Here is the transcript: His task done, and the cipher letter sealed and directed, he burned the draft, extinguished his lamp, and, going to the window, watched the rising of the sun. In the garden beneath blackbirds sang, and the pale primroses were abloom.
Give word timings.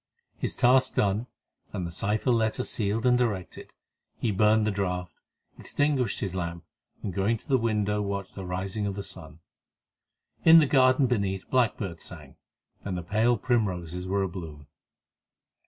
His 0.35 0.55
task 0.55 0.95
done, 0.95 1.27
and 1.73 1.85
the 1.85 1.91
cipher 1.91 2.31
letter 2.31 2.63
sealed 2.63 3.05
and 3.05 3.15
directed, 3.15 3.71
he 4.17 4.31
burned 4.31 4.65
the 4.65 4.71
draft, 4.71 5.13
extinguished 5.59 6.21
his 6.21 6.33
lamp, 6.33 6.65
and, 7.03 7.13
going 7.13 7.37
to 7.37 7.47
the 7.47 7.59
window, 7.59 8.01
watched 8.01 8.33
the 8.33 8.43
rising 8.43 8.87
of 8.87 8.95
the 8.95 9.03
sun. 9.03 9.41
In 10.43 10.57
the 10.57 10.65
garden 10.65 11.05
beneath 11.05 11.47
blackbirds 11.51 12.03
sang, 12.03 12.35
and 12.83 12.97
the 12.97 13.03
pale 13.03 13.37
primroses 13.37 14.07
were 14.07 14.23
abloom. 14.23 14.65